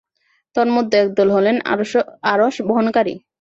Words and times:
তন্মধ্যে 0.55 0.95
একদল 0.97 1.27
হলেন 1.31 1.55
আরশ 2.31 2.55
বহনকারী। 2.67 3.13